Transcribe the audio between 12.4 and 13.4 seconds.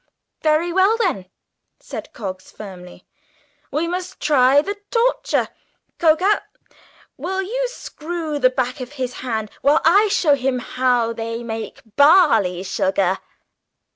sugar?"